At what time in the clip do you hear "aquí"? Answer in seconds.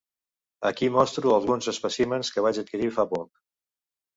0.69-0.87